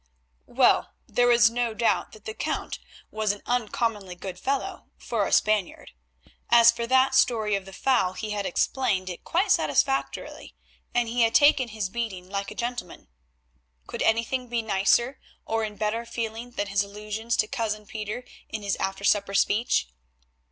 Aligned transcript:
Well, 0.47 0.95
there 1.07 1.27
was 1.27 1.51
no 1.51 1.75
doubt 1.75 2.13
that 2.13 2.25
the 2.25 2.33
Count 2.33 2.79
was 3.11 3.31
an 3.31 3.43
uncommonly 3.45 4.15
good 4.15 4.39
fellow—for 4.39 5.27
a 5.27 5.31
Spaniard. 5.31 5.91
As 6.49 6.71
for 6.71 6.87
that 6.87 7.13
story 7.13 7.53
of 7.53 7.65
the 7.65 7.71
foul 7.71 8.13
he 8.13 8.31
had 8.31 8.47
explained 8.47 9.11
it 9.11 9.23
quite 9.23 9.51
satisfactorily, 9.51 10.55
and 10.95 11.07
he 11.07 11.21
had 11.21 11.35
taken 11.35 11.67
his 11.67 11.87
beating 11.89 12.27
like 12.31 12.49
a 12.49 12.55
gentleman. 12.55 13.09
Could 13.85 14.01
anything 14.01 14.47
be 14.47 14.63
nicer 14.63 15.19
or 15.45 15.63
in 15.63 15.75
better 15.75 16.03
feeling 16.03 16.49
than 16.49 16.65
his 16.65 16.81
allusions 16.81 17.37
to 17.37 17.47
Cousin 17.47 17.85
Pieter 17.85 18.23
in 18.49 18.63
his 18.63 18.75
after 18.77 19.03
supper 19.03 19.35
speech? 19.35 19.87